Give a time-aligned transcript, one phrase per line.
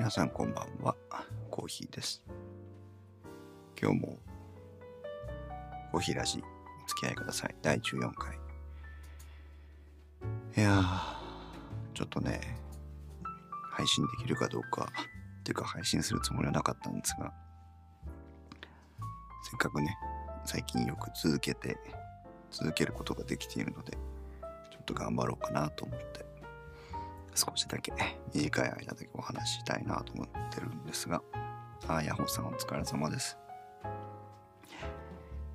[0.00, 0.96] 皆さんこんばんは、
[1.50, 2.24] コーヒーです。
[3.78, 4.18] 今日も
[5.92, 7.54] コーヒーラジお付き合いください。
[7.60, 8.34] 第14回。
[10.56, 10.82] いや、
[11.92, 12.40] ちょっとね、
[13.72, 14.90] 配信できるかどうか、
[15.40, 17.30] っていうか配信するつもりはなかったんですが、
[19.50, 19.98] せっかくね、
[20.46, 21.76] 最近よく続けて、
[22.50, 23.98] 続けることができているので、ちょ
[24.80, 26.24] っと頑張ろうかなと思って、
[27.40, 27.90] 少しだけ
[28.34, 31.22] 短い間だけお話ししたいなと思ってるんですが、
[31.88, 33.38] あ、ヤホーさんお疲れ様です。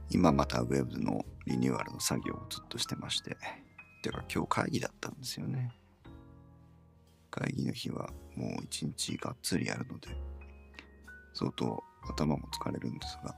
[0.10, 3.38] 今またウェブのリニューアルの作業をずっとしてまして、
[4.02, 5.70] てか今日会議だったんですよね。
[7.30, 10.08] 会議の日はもう一日がっつりやるので、
[11.36, 13.36] 相当頭も疲れるんですが、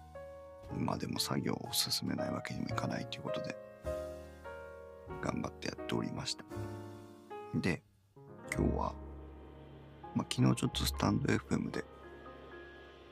[0.73, 3.57] まあでも作業を進めないわけにもいかないということで、
[5.21, 6.45] 頑張ってやっておりました。
[7.55, 7.83] で、
[8.55, 8.93] 今日は、
[10.15, 11.83] まあ、昨日ちょっとスタンド FM で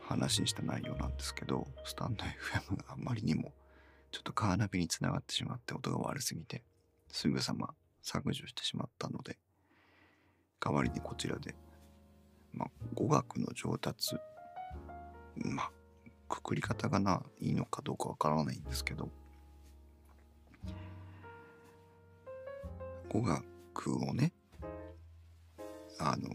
[0.01, 3.53] 話した内容なんですけど、スタンド FM があまりにも
[4.11, 6.63] ちょっとカーナビにつながってしまって音が悪すぎて、
[7.11, 9.37] すぐさま削除してしまったので、
[10.59, 11.55] 代わりにこちらで、
[12.53, 14.15] まあ、語学の上達、
[15.35, 15.71] まあ、
[16.29, 19.09] くくり方がな、いいのかどうかわからないんですけど、
[23.09, 24.33] 語学をね、
[25.99, 26.29] あの、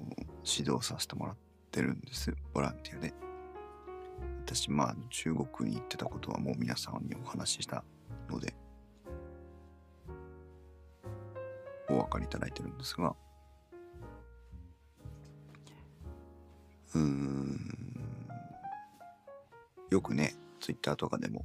[0.44, 1.36] 指導させてもらっ
[1.70, 2.34] てるんです。
[2.52, 3.12] ボランティアで。
[4.44, 7.84] 私、まあ、中国に行ってたことはもう皆さんにお話しした
[8.28, 8.54] ので、
[11.88, 13.14] お分かりいただいてるんですが、
[16.94, 17.58] うーん、
[19.90, 21.44] よくね、ツイッターとかでも、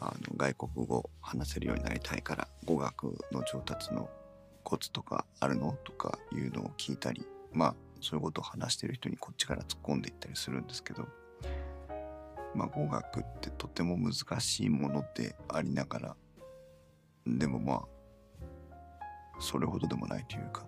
[0.00, 4.08] あの外国語話せるようになりたいから語学の上達の
[4.62, 11.06] コツとかあるのとかいうのを聞いたりまあそういうことを話してる人にこっちから突っ込んでいったりするんですけど
[12.54, 16.16] まあ語学ってとても難しいものでありながら
[17.26, 17.84] でもまあ
[19.38, 20.66] それほどでもないというか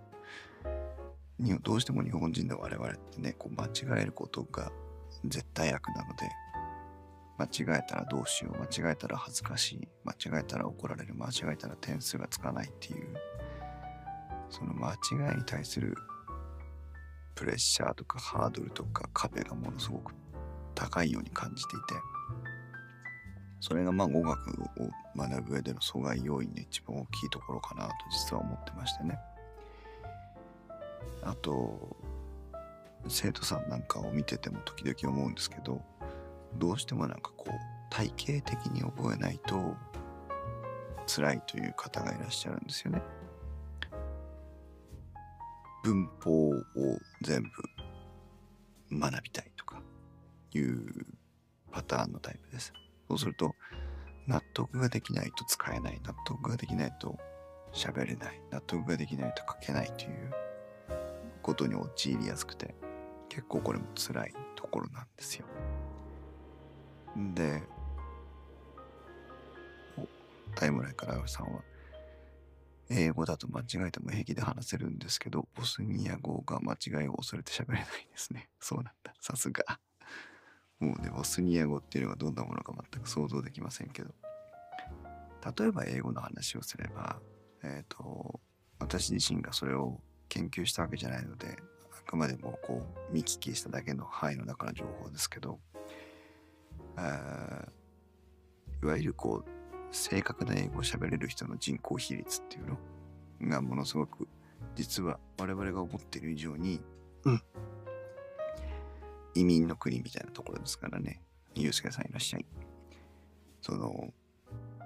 [1.62, 4.70] どうしても日本人の我々ってねこう間違えることが
[5.24, 6.28] 絶対悪なので
[7.38, 13.16] 間違えたらどうしよう間違えたら恥ずかしい間違えたら怒られる間違えたら点数がつかないっていう
[14.52, 15.96] その間違いに対する
[17.34, 20.12] プレッシャーとかハードルとか壁がものすごく
[20.74, 21.94] 高いように感じていて
[23.60, 29.18] それがまあ語学を学ぶ上での阻害要因の一番大きいところかなと実は思ってましてね
[31.22, 31.96] あと
[33.08, 35.80] 生徒さんなんかを見てても時々思うんですけど
[36.58, 37.50] どうしてもなんかこう
[37.88, 39.74] 体系的に覚えないと
[41.06, 43.02] 辛いという方がいらっしゃるんですよね。
[45.82, 46.62] 文法を
[47.22, 47.42] 全
[48.90, 49.82] 部学びたいとか
[50.52, 51.06] いう
[51.70, 52.72] パターンのタイプです。
[53.08, 53.54] そうすると
[54.26, 57.18] 納得ができないと使えない、納得ができないと
[57.72, 60.32] 喋れない、納得ができないと書けないという
[61.42, 62.74] ことに陥りやすくて
[63.28, 65.46] 結構これも辛いところなんですよ。
[67.34, 67.62] で、
[70.54, 71.62] タイムラインからさんは、
[72.94, 78.48] 英語だと間違えても平気で話せるんですけど、ボスニア語が間違いを恐れて喋れないですね。
[78.60, 79.14] そうなんだ。
[79.20, 79.80] さすが。
[80.78, 84.14] もうね、ボスニア語っていうのがどんなものか全く想像できませんけど。
[85.58, 87.20] 例えば英語の話をすれば、
[87.62, 88.40] えっ、と、
[88.78, 91.56] 私自身がそれを研究したわけじゃないので、
[91.90, 95.60] あくまでもこう見聞きしただけの範囲の中の情報ですけど、
[96.96, 97.68] あ
[98.82, 99.61] いわゆるこう
[99.92, 102.78] 正確な英語を喋れる人の人口比率っていうの？
[103.50, 104.26] がものすごく
[104.74, 106.80] 実は我々が思っている以上に、
[107.24, 107.42] うん、
[109.34, 111.20] 移民の国みたいなところですからね。
[111.54, 112.46] ユースケさんいらっしゃい。
[113.60, 114.12] その、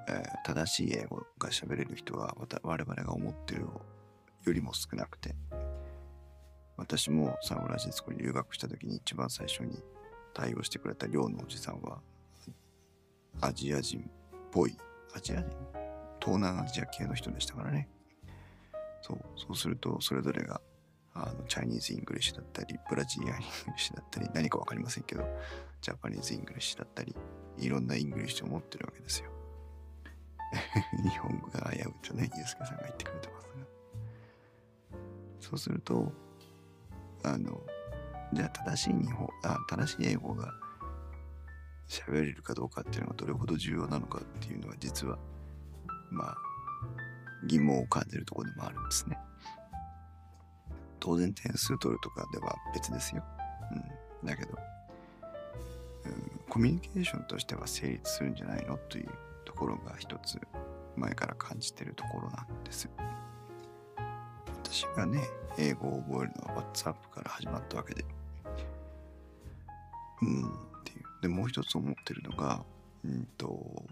[0.09, 5.35] えー正しい英語が喋れる人は我々が思ってるよりも少なくて。
[6.79, 9.83] 私もサンフランシスコに留学した時に一番最初に
[10.35, 12.01] 対応してくれた寮のおじさんは
[13.41, 14.03] アジア人っ
[14.51, 14.77] ぽい
[15.15, 15.51] アジア人
[16.21, 17.89] 東南アジア系の人でしたからね。
[19.03, 20.61] そうそうするとそれぞれが
[21.15, 25.25] あの Chinese English だったり Brazilian English だったり何か分かりませんけど
[25.81, 27.15] Japanese English だったり
[27.59, 29.31] いろんな English を持ってるわけですよ。
[31.03, 33.55] 日本語が危ういとねユースケさんが言ってくれてますが。
[35.41, 36.13] そうすると
[37.25, 37.61] あの
[38.33, 40.53] じゃあ正しい日本あ正しい英語が
[41.89, 45.19] 喋れるかどうかっていうのがどれほど重要なのかっていうのは実は
[46.11, 46.37] まあ
[47.47, 49.19] 疑問を感じるところでもあるんですね。
[50.99, 53.23] 当然点数取るとかでは別ですよ。
[53.73, 54.59] うんだけど、
[56.07, 59.09] うん、コミュニケーションとしては成立するんじゃないのという
[59.45, 60.39] ところが一つ
[60.97, 62.89] 前から感じてるところなんです。
[64.47, 65.23] 私がね、
[65.59, 68.05] 英語を覚えるのは WhatsApp から始まったわけで。
[70.23, 70.66] うん。
[71.27, 72.65] で、もう一つ思ってるのが、
[73.05, 73.85] うんと、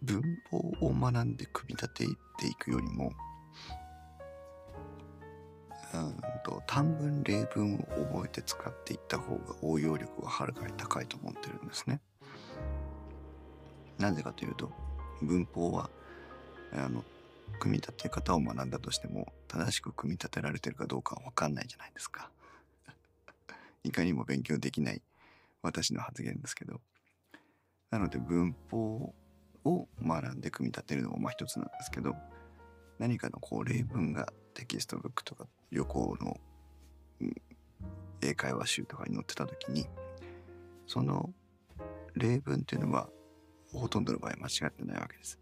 [0.00, 2.06] 文法を学んで組み立て
[2.38, 3.12] ていくよりも、
[5.92, 7.78] うんと短文例文を
[8.12, 12.00] 覚えて使っていった方が応用力がはるかに高いと思ってるんですね。
[13.98, 14.70] なぜかというと
[15.22, 15.88] 文法は
[16.72, 17.04] あの
[17.60, 22.30] 組み立て方を学んだとしても正しく組み立てられてるかどうかは分かんないじゃないですか。
[23.84, 25.02] いかにも勉強できない
[25.62, 26.80] 私の発言ですけど。
[27.94, 29.14] なので文法
[29.64, 32.16] を学んで組み立てるのもまあ一つなんですけど
[32.98, 36.36] 何かのこう例文がテキストブックとか旅行の、
[38.20, 39.86] 英会話集とかに載ってた時に
[40.88, 41.32] その
[42.14, 43.08] 例文っていうのは
[43.72, 45.38] ほとんどの場合間違ってないわけです。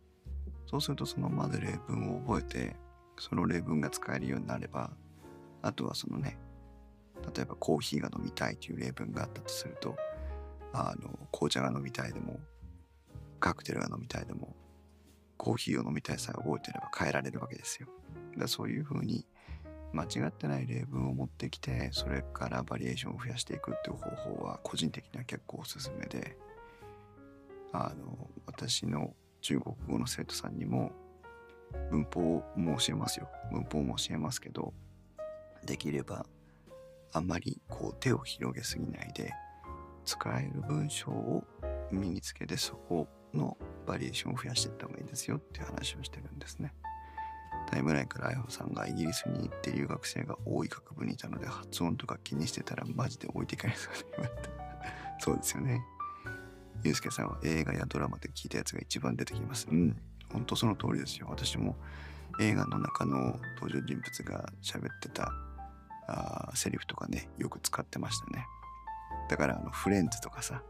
[0.66, 2.76] そうするとそのまず例文を覚えて
[3.18, 4.90] その例文が使えるようになれば
[5.62, 6.38] あとはそのね
[7.34, 9.96] 例えばコーヒーが飲みたいという例文があったとすると
[10.72, 12.40] あの紅茶が飲みたいでも
[13.40, 14.54] カクテルが飲みたいでも
[15.36, 17.88] コーヒーを飲みたいさえ覚えてれば変えられるわけですよ。
[18.38, 19.26] だそういうふうに
[19.92, 26.36] 間違ってない例文を持ってきてそれからバリエーションを増やしていくっていう方法は個人的には結構おすすめで
[27.72, 30.92] あの私の中国語の生徒さんにも
[31.90, 34.72] 文法も教えますよ文法も教えますけど
[35.66, 36.26] できれば
[37.12, 39.32] あまりこう手を広げすぎないで
[40.04, 41.44] 使える文章を
[41.90, 43.56] 身につけてそこの
[43.86, 46.72] バリエーションを増やしていった方がいいですよっていう話をしてるんですね。
[47.70, 54.50] タイムラインからあやほさんがイギリスに行って留学生が多い学部にいたので発音とか気にしてたらマジで置いていかれそうで言われた。
[55.20, 55.82] そうですよね。
[56.84, 59.68] ゆうすけさんは映画やドラマで聞いたやつが一番出てきます。
[59.70, 59.96] うん。
[60.32, 61.28] ほんとその通りですよ。
[61.30, 61.76] 私も
[62.40, 65.32] 映画の中の登場人物が喋ってた
[66.06, 68.46] あセリフとかね、よく使ってましたね。
[69.28, 70.62] だからあのフレンズとかさ、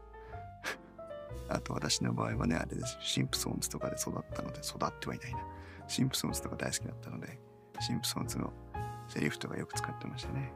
[1.49, 2.97] あと私の場合はね、あれです。
[3.01, 5.39] シンプソンズとかで育ったので、育ってはいないな。
[5.87, 7.39] シンプソンズとか大好きだったので、
[7.79, 8.53] シンプソンズの
[9.07, 10.53] セリフとかよく使ってましたね。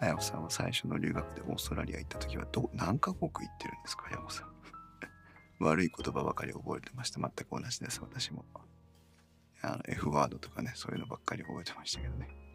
[0.00, 4.48] あやおさんは最初の留学でオーストラリア行った時はど何カ国行ってるんですか、あやおさん。
[5.64, 7.20] 悪い言葉ばかり覚えてました。
[7.20, 8.44] 全く同じです、私も。
[9.62, 12.45] あの F ワードとかね、そういうのばっかり覚えてましたけどね。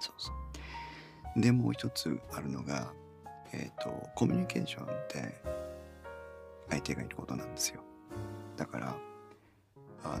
[0.00, 0.32] そうそ
[1.36, 1.40] う。
[1.40, 2.92] で、もう一つあるのが、
[3.52, 5.42] えっ、ー、と、コミュニケーションって
[6.68, 7.82] 相手がいることなんですよ。
[8.56, 8.96] だから、
[10.04, 10.20] あの、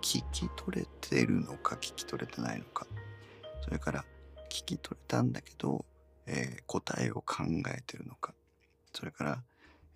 [0.00, 2.86] 聞き取れてるのか聞き取れてないのか。
[3.62, 4.04] それから
[4.48, 5.84] 聞き取れたんだけど、
[6.26, 7.44] えー、答えを考
[7.76, 8.34] えてるのか。
[8.94, 9.42] それから、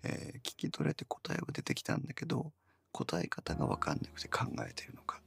[0.03, 2.51] えー、聞き取れて答えは出てきたんだけど、
[2.91, 5.22] 答え方がわかんなくて考えてるのか。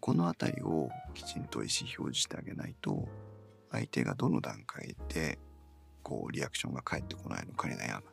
[0.00, 3.08] この辺りをきちんと意思表示してあげないと、
[3.70, 5.38] 相手がどの段階で
[6.02, 8.04] こうリアクションが返ってこないのかに悩む。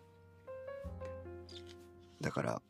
[2.22, 2.62] だから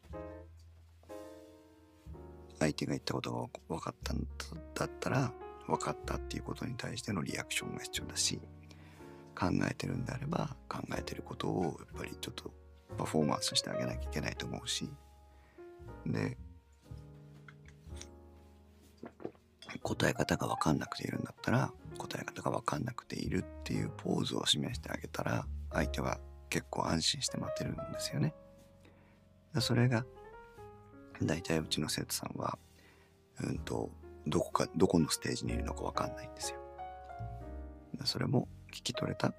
[2.60, 4.28] 相手が言ったことが分かったん
[4.76, 5.32] だったら
[5.66, 8.40] 分かったっていうことに対してのリアクションが必要だし
[9.38, 12.52] 考えてるんであれば考えてることをやっぱりちょっと
[12.98, 14.90] パフォーマンスしてあげなきゃいけないと思うし
[16.06, 16.38] で
[19.82, 28.34] 答え方が分かんなくているんだったら答え方が分かんなくているっていうポーズを示してあげたら相手は結構安心して待ってるんですよね。
[29.60, 30.06] それが
[31.22, 32.58] 大体うちの生徒さんは
[33.44, 33.92] うんと
[34.26, 36.60] どこかどこのステージにいるのか分かんないんですよ。
[38.06, 39.34] それも聞き取れた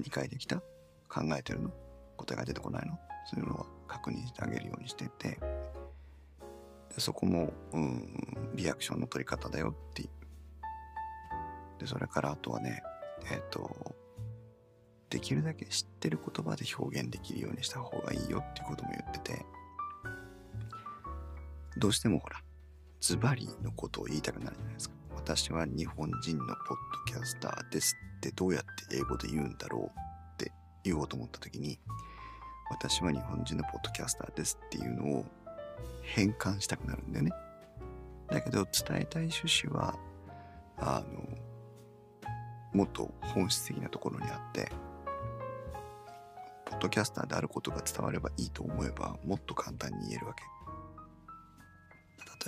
[0.00, 0.56] 理解できた
[1.08, 1.70] 考えてるの
[2.16, 5.38] 答えが出てこないのそういうのは確認してあげるようにしてて
[6.94, 10.08] でそこもうんリアクションの取り方だよっていう。
[11.78, 12.82] でそれからあとはね
[13.30, 13.94] えっ、ー、と
[15.10, 19.44] できるだけ知ってる言葉で表現できるようにした方がいいよっていうことも言ってて。
[21.78, 22.36] どうしてもほら
[23.00, 24.94] ズバリのことを言いたくなるじゃないですか。
[25.16, 26.56] 私は日本人のポッ
[27.06, 30.52] ドキャスターですってどうやって英語で言うんだろうって
[30.84, 31.78] 言おうと思った時に
[32.70, 35.26] 私は日本人のポッドキャスターですっていうのを
[36.02, 37.32] 変換したくなるんだよね
[38.28, 39.96] だけど伝えたい趣旨は
[40.78, 41.22] あの
[42.72, 44.70] もっと本質的なところにあって
[46.64, 50.42] ポッドキャスターであることが伝わればいいと思えばもっと簡単に言えるわけ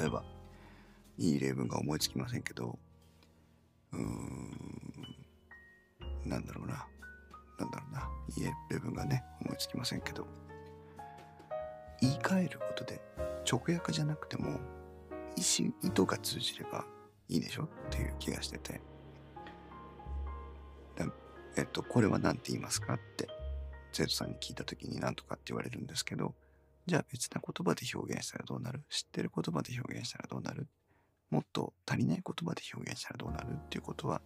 [0.01, 0.25] 例えば
[1.19, 2.79] いい例文が思いつきませんけど
[3.95, 4.51] うーん、
[6.25, 6.87] なんだろうな。
[7.59, 8.09] なんだろうな。
[8.37, 10.27] 言える部分がね、思いつきませんけど、
[12.05, 13.01] 言い換えることで、
[13.51, 14.61] 直訳じゃなくても、
[15.37, 16.85] 意思、意図が通じれば
[17.29, 18.81] いいでしょっていう気がしてて。
[21.57, 23.29] えっと、これは何て言いますかって
[23.93, 26.35] 生徒さんに聞いた時に何とかって言われるんですけど、
[26.85, 28.83] じゃあ別な言葉で表現したらどうなる？
[28.91, 30.67] 知ってる言葉で表現したらどうなる？
[31.31, 33.53] もっと足りない言葉で表現したらどうなる？
[33.53, 34.21] っていうことは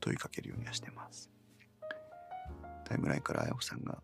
[0.00, 1.30] 問いかけるようにはしてます。
[2.84, 4.02] タイムラインからあやほさんが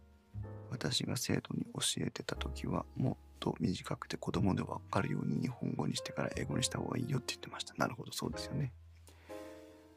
[0.70, 7.74] 私が生徒に教えてた時はもっと短くて子供でわかるように日本語にしてから英語にした方がいいよって言ってました。
[7.74, 8.72] なるほど、そうですよね。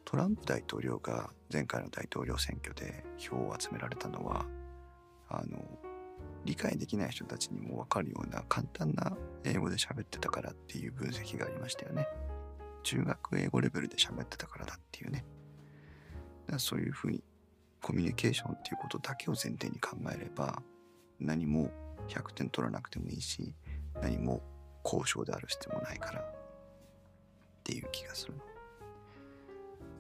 [0.06, 4.46] トランプ大統領が前回の大統領選挙で票を集められたのは
[5.30, 5.58] あの
[6.46, 12.08] 理解できない人たちにも分かるような簡単な英語で喋ってたからっていう分析がありましたよね。
[12.84, 15.26] 中学英語レベルで喋ってたからだっていうね。
[16.46, 17.24] だからそういうふうに
[17.84, 20.64] コミュニケーションっていうことだけを前提に考えれば
[21.20, 21.70] 何も
[22.08, 23.54] 100点取らなくてもいいし
[24.02, 24.42] 何も
[24.86, 26.26] 交渉である必要もないからっ
[27.64, 28.34] ていう気がする。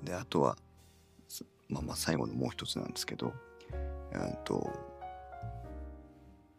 [0.03, 0.57] であとは
[1.69, 3.33] まあまあ最後のもう一つなんですけど、
[4.13, 4.69] うんと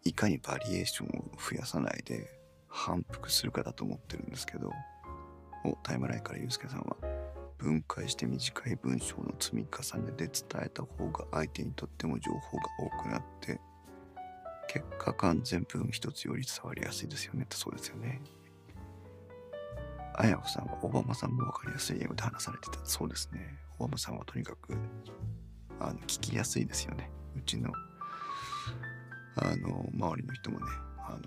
[0.05, 2.29] いかにバリエーションを増やさないで
[2.69, 4.71] 反復するかだと思ってるんですけど
[5.65, 6.97] おタイムラインからユうスケさんは
[7.59, 13.61] 分解して短い文章の積み重ねで伝えた方が相手にとっても情報が多くなって
[14.69, 17.45] 結果完全文一つより伝わりやすいですよね。
[17.45, 18.21] ってそうですよね
[20.17, 22.79] あやほさんはオバマさんも分かりやすい英語で話されてた。
[22.85, 23.59] そうですね。
[23.79, 24.77] オバマさんはとにかく
[25.81, 27.11] あの聞きやすいですよね。
[27.37, 27.73] うちの
[29.37, 30.67] あの、周りの人もね、
[30.99, 31.19] あの、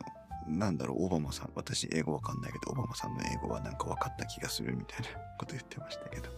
[0.47, 6.29] なんだろう、オバマさん、私英語わかんないけど、オバマさんの英語はなんか分かった気がするみたいな こと言ってましたけど。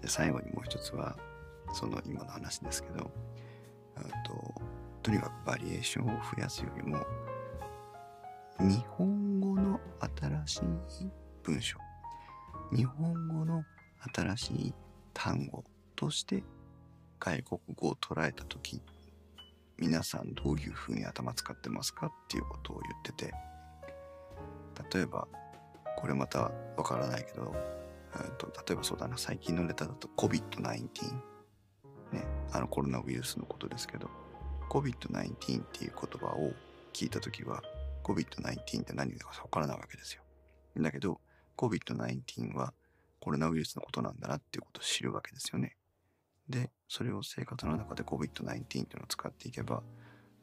[0.00, 1.16] で最後にもう一つは、
[1.72, 3.10] その今の話ですけど、
[4.24, 4.54] と
[5.02, 7.04] とにかくバリエーションを増やすよりも、
[8.60, 9.80] 日本語の
[10.18, 10.56] 新し
[11.04, 11.10] い
[11.42, 11.78] 文章、
[12.72, 13.64] 日本語の
[14.14, 14.74] 新しい
[15.12, 15.64] 単語
[15.96, 16.42] として
[17.18, 18.82] 外国語を捉えた時
[19.80, 23.34] 皆さんどういうふうに頭使ってますかっていうことを言ってて
[24.94, 25.26] 例えば
[25.96, 27.54] これまたわからないけど、
[28.14, 30.82] えーと、例えばそうだな最近のネタだと COVID-19
[32.12, 34.08] ねあのコロナウイルスのことですけど
[34.70, 36.52] COVID-19 っていう言葉を
[36.92, 37.62] 聞いた時は
[38.04, 40.22] COVID-19 って何だかわからないわけですよ。
[40.78, 41.20] だけど
[41.56, 42.72] COVID-19 は
[43.20, 45.76] コロナウイルスのことなんだなっていうことを知るわけですよね。
[46.48, 49.80] で、それを生活の中で COVID-19 っていうのを使っていけば、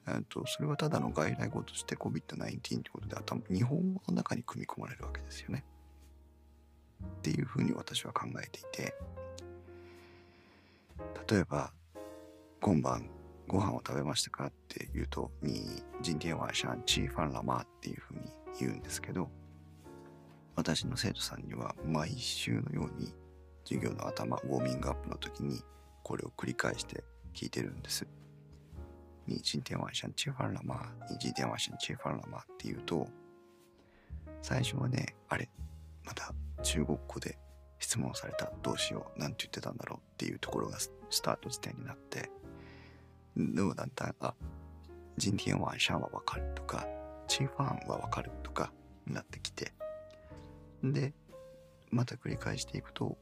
[0.08, 5.66] えー、とそれはただの外来語として COVID-19 ってことで頭日本語の中に組み込まれるわけですよね。
[7.04, 8.96] っていうふうに私は考えていて
[11.30, 11.74] 例えば
[12.62, 13.10] 今晩
[13.48, 18.22] ご飯を食べましたかって言うとに今天晚上吃飯了吗っていうふうに
[18.58, 19.30] 言うんですけど
[20.56, 23.14] 私の生徒さんには毎週のように
[23.66, 25.62] 授業の頭ウォーミングアップの時に
[26.08, 28.08] これを繰り返して聞いてるんです。
[29.26, 33.06] 你今天晚上吃飯了吗你今天晚上吃飯了吗って言うと、
[34.42, 35.50] 最初はね、あれ、
[36.06, 36.34] また
[36.64, 37.38] 中国語で
[37.80, 40.90] 質問された、どうしよう、なんて言ってたんだろうっていうところがス
[41.22, 42.32] タート時点になって、
[43.36, 44.34] でもだんだん、あ、
[45.18, 46.88] 今天晚上はわかるとか、
[47.28, 48.72] 吃飯はわかるとか
[49.06, 49.74] なってきて、
[50.82, 51.14] で、
[51.92, 53.18] また繰り返していくと、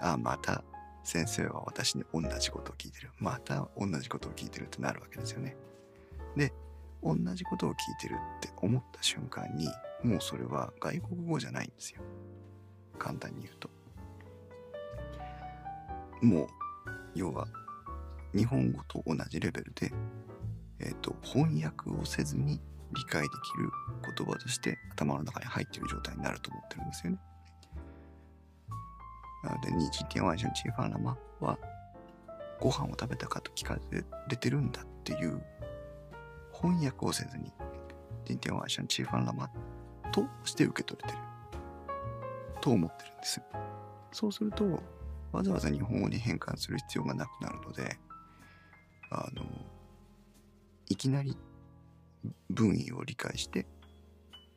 [0.00, 0.62] あ、また
[1.06, 3.10] 先生は私に同じことを聞いてる。
[3.20, 5.56] また同じことを聞いてるってなるわけですよね。
[6.36, 6.52] で、
[7.00, 9.68] 同じことを聞いてるって思った瞬間に、
[10.02, 12.02] もうそれは外国語じゃないんですよ。
[12.98, 13.70] 簡単に言うと。
[16.22, 16.48] もう、
[17.14, 17.46] 要は、
[18.34, 19.92] 日本語と同じレベルで、
[20.80, 22.60] えっ、ー、と、翻訳をせずに
[22.92, 23.70] 理解できる
[24.16, 27.18] 言葉として頭の中に入ってる状態になると思ってるんですよね。
[29.60, 31.58] で、你今天晚上吃飯了吗は、
[32.60, 33.78] ご飯を食べたかと聞か
[34.28, 35.42] れてるんだっていう
[36.52, 37.52] 翻訳をせずに、
[38.26, 39.50] 今天晚上吃飯了吗
[40.12, 41.22] として受け取れてる。
[42.60, 43.40] と思ってるんです。
[44.12, 44.82] そうすると、
[45.32, 47.98] わざわざ日本語に変換する必要がなくなるので、
[49.10, 49.44] あの、
[50.88, 51.36] いきなり
[52.50, 53.66] 文意を理解して、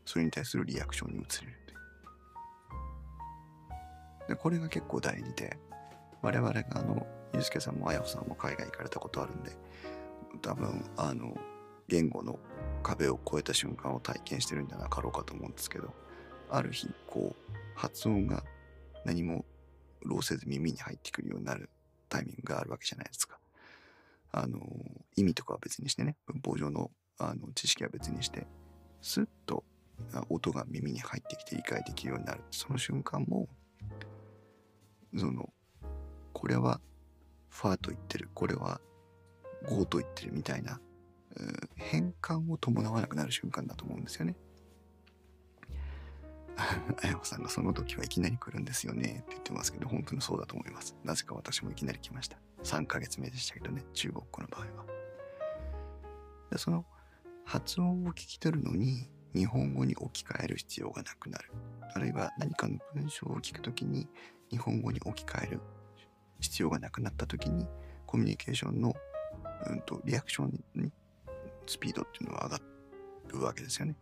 [0.05, 1.58] それに対するリアクションに移れる。
[4.29, 5.57] でこれが結構大事で
[6.21, 9.51] 我々があのユースケさんもあやほさんも海外行かれたことあるんで
[10.41, 11.35] 多分あの
[11.87, 12.39] 言語の
[12.83, 15.93] 壁を越えた瞬間を体験してるんじゃなかろうかと思うんですけど
[16.49, 18.43] ある日こう発音が
[19.05, 19.45] 何も
[20.01, 21.69] 労せず耳に入ってくるようになる
[22.09, 23.39] タイミングがあるわけじゃないですか。
[24.31, 24.59] あの、
[25.15, 28.47] 意味とかは別にしてね、文法上のあの知識は別にして、
[29.01, 29.63] スッと
[30.29, 32.41] 音が耳に入ってきて理解できるようになる。
[32.51, 33.47] その瞬間も、
[35.17, 35.49] その、
[36.33, 36.79] これは
[37.49, 38.79] ファーと言ってる、これは
[39.67, 40.79] ゴーと言ってるみたいな、
[41.75, 44.35] 変換を伴わなくなる瞬間だと思うんですよね。
[47.01, 50.95] あやこさんがその時はいきなり来るんですよねって言ってますけど、本当にそうだと思います。
[51.03, 52.37] なぜか私もいきなり来ました。
[52.63, 54.85] 3ヶ月目でしたけどね、中国語の場合は。
[56.51, 56.85] でその
[57.45, 61.51] 発音を聞き取るのに日本語に置き換える必要がなくなる。
[61.93, 64.07] あるいは何かの文章を聞くときに
[64.51, 65.61] 日本語に置き換える
[66.39, 67.67] 必要がなくなったときに
[68.05, 68.93] コミュニケーションの、
[69.67, 70.91] うんと、リアクションに
[71.67, 72.59] スピードっていうのは上が
[73.27, 73.95] るわけですよね。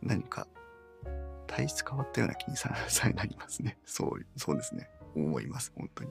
[0.00, 0.46] 何か
[1.46, 2.72] 体質変わったような気にさ
[3.08, 3.78] えなりますね。
[3.84, 4.88] そう、そうですね。
[5.16, 6.10] 思います、本当に。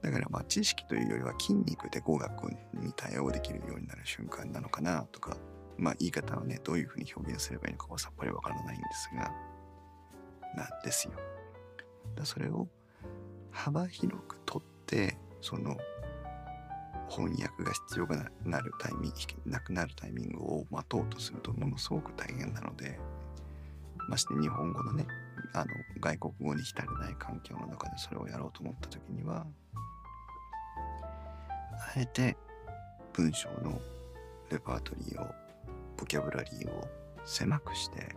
[0.00, 5.36] だからまあ知識というよりは筋肉で語学に対応できるようになる瞬間なのかなとか、
[5.76, 9.30] まあ言い方はね、どういうふうに表現すればいいのかはさっぱりわからないんですが、
[10.56, 11.14] なんですよ。
[12.14, 12.68] だそれを
[13.50, 15.76] 幅広くとって、その
[17.08, 22.98] 翻訳が必要がなるタイミング、なくなるタイミングを待とうとするとものすごく大変なので、
[24.08, 25.06] まして日本語のね、
[25.52, 25.66] あの
[26.00, 29.46] 外国語に浸れない環境の中でそれをやろうと思った時には、
[31.96, 32.36] あえて
[33.12, 33.78] 文章の
[34.50, 35.26] レパートリーを
[35.96, 36.88] ボキャブラリーを
[37.24, 38.14] 狭くして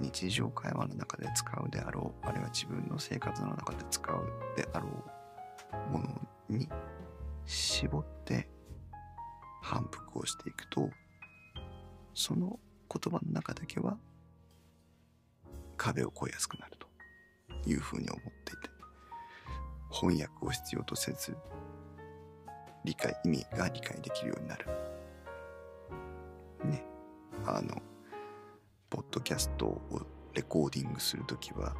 [0.00, 4.88] 日常会話の中で使うであろうあるいは自分の生活の中で使うであろ
[5.88, 6.68] うものに
[7.44, 8.48] 絞って
[9.62, 10.90] 反復をしていくと
[12.14, 12.58] その
[12.92, 13.96] 言葉の中だけは
[15.76, 18.70] 壁を越えやすくなるというふうに思っていて
[19.90, 21.36] 翻訳を必要とせず
[22.86, 24.66] 理解、意味が理解できるようになる。
[26.64, 26.84] ね。
[27.44, 27.82] あの、
[28.88, 31.74] ポッドキャストをレコーディングするときは、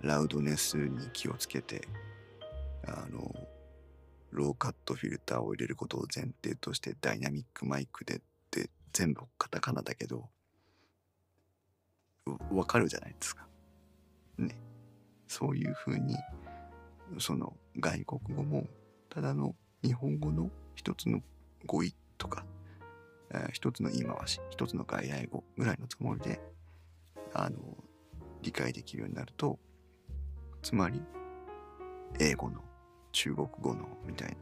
[0.00, 1.86] ラウドネスに気をつけて、
[2.86, 3.32] あの、
[4.30, 10.28] ローカットフィルターを入れることを前提としてダイナミックマイクでって全部カタカナだけど、
[12.50, 13.46] わかるじゃないですか。
[14.38, 14.56] ね。
[15.26, 16.16] そういうふうに、
[17.18, 18.66] その外国語も
[19.08, 21.20] ただの日本語の一つの
[21.66, 22.44] 語彙とか、
[23.32, 26.40] えー、一つの言い回し、一つの外来語ぐらいのつもりで、
[27.34, 27.58] あの、
[28.42, 29.58] 理解できるようになると、
[30.62, 31.02] つまり、
[32.18, 32.60] 英語の、
[33.12, 34.36] 中国語の、みたいな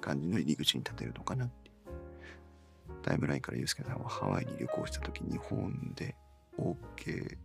[0.00, 1.68] 感じの入り口に立てるのかなって
[3.02, 6.14] タイムラインからユースケさんはハワイに旅行した時、日本で
[6.58, 7.36] OK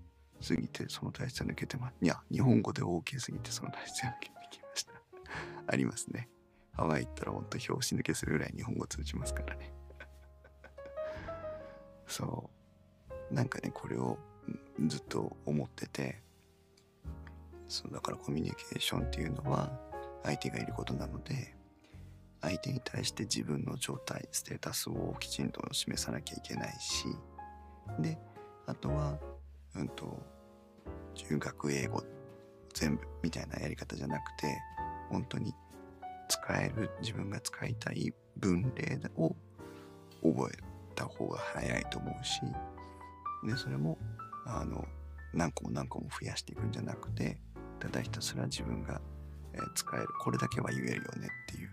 [0.41, 1.95] すぎてその体質は抜けてます。
[2.01, 4.93] いや、日本語で OK すぎてその体質は抜けてきました。
[5.67, 6.29] ありますね。
[6.73, 9.71] ハワイ行ったらほんと拍子抜けするぐらい日本語通じますからね
[12.07, 12.49] そ
[13.31, 13.33] う。
[13.33, 14.17] なんかねこれを
[14.87, 16.21] ずっと思ってて
[17.67, 19.71] そうだからコミュニケーションっていうのは
[20.23, 21.55] 相手がいることなので
[22.41, 27.05] 相手に対して自分の状態ステータスをきちんと示さなきゃいけないし
[27.99, 28.17] で
[28.67, 29.17] あとは
[29.75, 30.21] うんと
[31.15, 32.03] 中学英語
[32.73, 34.57] 全部みたいなやり方じゃなくて
[35.09, 35.53] 本当に
[36.27, 39.35] 使える自分が使いたい文例を
[40.21, 40.72] 覚える。
[40.93, 42.41] た方が早いと思うし
[43.43, 43.97] でそれも
[44.45, 44.85] あの
[45.33, 47.37] 何個も何個も増やしていくんじゃなくて
[47.79, 49.01] ただひたすら自分が
[49.75, 51.69] 使えるこれだけは言えるよねっていう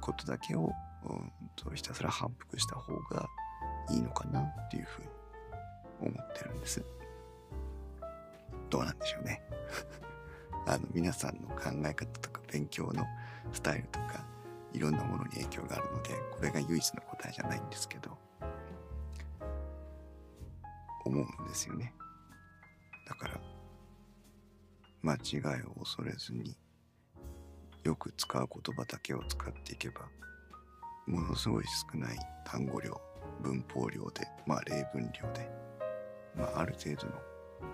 [0.00, 0.72] ことだけを、
[1.04, 3.26] うん、とひたすら反復した方が
[3.90, 5.08] いいのかなっていうふうに
[6.00, 6.84] 思ってるんです。
[8.70, 9.42] どうなんでしょうね。
[10.66, 13.06] あの皆さんの考え方とか勉強の
[13.52, 14.24] スタイルとか
[14.72, 18.16] いろんなものに影響があるのでこれが唯一の答えじゃないんですけど
[21.04, 21.94] 思うんですよね。
[23.08, 23.40] だから
[25.02, 26.56] 間違いを恐れずに
[27.84, 30.02] よく使う言葉だけを使っていけば
[31.06, 33.00] ものすごい少ない単語量
[33.40, 35.48] 文法量でまあ例文量で、
[36.36, 37.12] まあ、ある程度の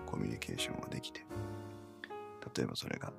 [0.05, 1.25] コミュニケーションができて
[2.55, 3.11] 例えばそれが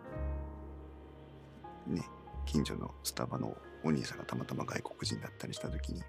[1.86, 2.02] ね
[2.46, 6.02] 近所のスタバのお兄さんがたまたま外国人だったりした時に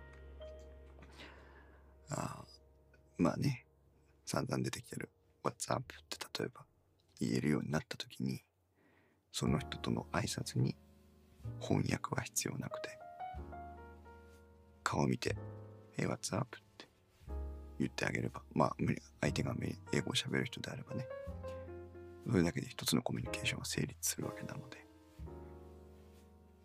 [2.09, 2.43] あ
[3.17, 3.65] まあね
[4.25, 5.09] 散々出てきてる
[5.43, 5.93] What's up?
[5.93, 6.65] って例えば
[7.19, 8.41] 言えるようになった時に
[9.31, 10.75] その人との挨拶に
[11.59, 12.89] 翻訳は必要なくて
[14.83, 15.35] 顔見て
[15.97, 16.57] Hey, what's up?
[16.57, 16.87] って
[17.79, 18.75] 言ってあげればまあ
[19.21, 19.53] 相手が
[19.91, 21.05] 英語を喋る人であればね
[22.29, 24.85] それだけで一つのコミュニケーションが成立するわけなので、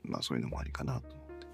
[0.04, 1.46] まあそういうのもありかなと思って。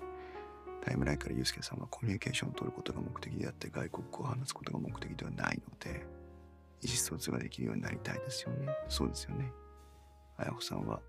[0.85, 6.07] タイムラインからユースケさんはコミュニケーションを取ることが目的であって外国語を話すことが目的ではないので、
[6.83, 8.69] 意思疎通ができるようになりたいですよね。
[8.89, 9.53] そうですよね。
[10.37, 11.01] あやほさんは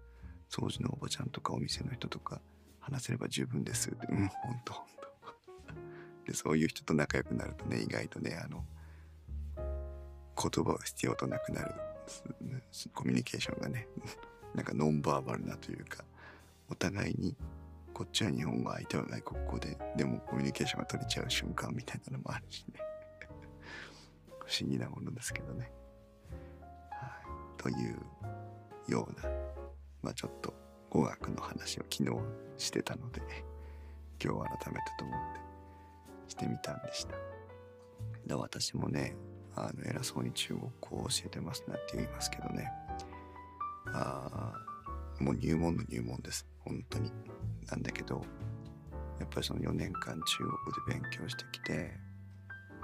[0.50, 2.42] 掃除のおばちゃんとかお店の人とか
[2.80, 3.92] 話せれば十分です。
[3.92, 5.00] うん、ほんとほんと。
[6.26, 8.66] で、そういう人と仲良くなるとね、意外とね、あの、
[9.56, 11.76] 言葉が必要となくなる
[12.94, 13.88] コミュニケーションがね、
[14.56, 16.04] なんかノンバーバルなというか、
[16.70, 17.36] お互いに
[17.94, 22.80] こっちは日本語相手は外国語ででもコミュニケーションが取れちゃう瞬間みたいなのもあるしね。
[24.40, 25.72] 不思議なものですけどね、
[26.92, 27.08] は
[27.58, 28.00] い、という
[28.88, 29.30] ような
[30.02, 30.54] まあちょっと
[30.90, 32.12] 語学の話を昨日
[32.58, 33.22] してたので
[34.24, 35.40] 今日改めてと思って
[36.30, 37.16] してみたんでした。
[38.26, 39.16] で私もね
[39.56, 42.72] あの偉そうに中国語を教えてますなって言いますけどね。
[43.88, 44.54] あ
[45.20, 46.49] もう入門の入門です。
[46.70, 47.12] 本当に
[47.68, 48.24] なんだけど
[49.20, 50.38] やっぱりその4年間中
[50.88, 51.92] 国で勉強してきて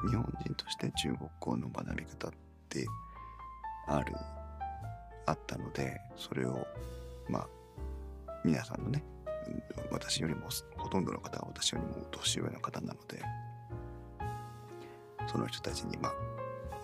[0.10, 2.32] 日本人として中国語の学び方っ
[2.67, 2.86] て
[3.88, 4.13] ある
[5.28, 6.67] あったのでそれを
[7.30, 7.48] まあ
[8.43, 9.04] 皆さんのね
[9.91, 13.21] 私よりもほとんどの方は私よりも年上の方なので
[15.28, 16.10] その人たちにま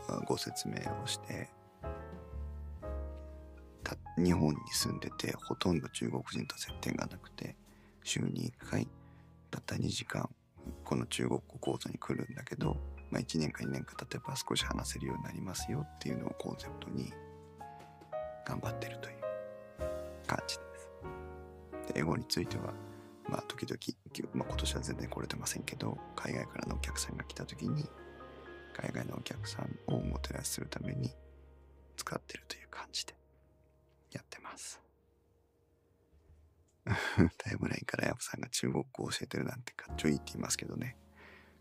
[0.08, 1.50] あご説明をして
[4.24, 7.56] 日本に住んでてほとんど中国人と接点がなくて
[8.04, 8.88] 週に1回
[9.50, 10.30] たった2時間
[10.84, 12.78] この中国語講座に来るんだけど、
[13.10, 17.12] まあ、1年か2年か経てば少し話せるようになりますよっていうのをコンセプトに
[18.46, 19.16] 頑張ってるという
[20.28, 20.62] 感じで
[21.88, 21.94] す。
[21.94, 22.74] で英語については
[23.28, 23.80] まあ時々、
[24.34, 27.86] まあ、今年は全然来れてませんけど海外からのお客さんが来た時に
[28.74, 31.12] 海外のお客さんをおもてなしするために
[31.98, 33.14] 使ってるという感じで
[34.12, 34.82] やってます。
[37.38, 40.98] タイムラインからあやこさんが中国語を教えてるなんてかっちょいいって言いますけどね。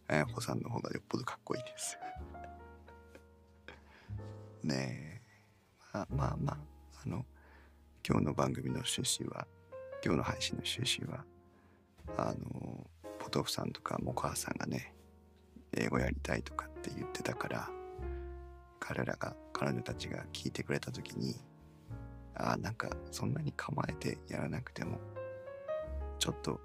[0.08, 1.98] あやこさんの方がよっぽどかっこいいです。
[4.64, 5.20] ねえ。
[5.92, 6.58] まあまあまあ、
[7.04, 7.26] あの、
[8.06, 9.46] 今日の番組の趣旨は、
[10.04, 11.24] 今日の配信の趣旨は、
[12.16, 14.94] あの、ポトフさんとかモコハさんがね、
[15.76, 17.70] 英語やりたいとかって言ってたから、
[18.78, 21.36] 彼らが、彼女たちが聞いてくれた時に、
[22.42, 24.98] あなんかそんなに構えてやらなくても
[26.18, 26.60] ちょっと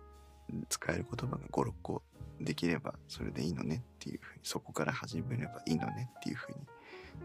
[0.69, 2.01] 使える言葉が56個
[2.39, 6.57] できればそれでいいのねっていうふうにそこから始めればいいのねっていうふうに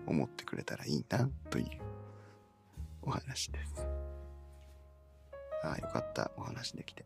[0.07, 1.67] 思ってくれたらいいなという
[3.03, 3.87] お話です。
[5.63, 7.05] ああよかったお話できて。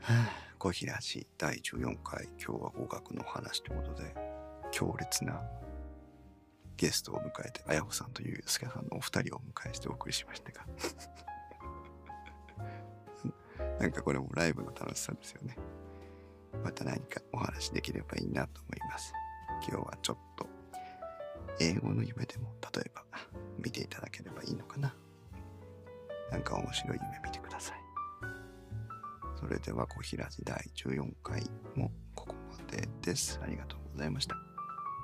[0.00, 4.14] はあ、小平市第14回今日は語学の話ということで
[4.70, 5.42] 強烈な
[6.76, 10.66] ゲストを迎えて、あやほさんというすけさんのお二人をお迎えしてお送りしましたが
[13.80, 15.56] なんかこれもライブの楽しさですよね。
[16.64, 19.12] また何かお話できればいいなと思います。
[19.68, 20.48] 今日はちょっと
[21.60, 23.04] 英語の夢でも例えば
[23.58, 24.94] 見ていただければいいのかな。
[26.30, 27.80] なんか面白い夢見てください。
[29.38, 31.42] それでは小平時第14回
[31.74, 33.38] もここまでです。
[33.42, 34.36] ありがとうございました。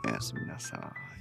[0.06, 1.12] おやすみなさい。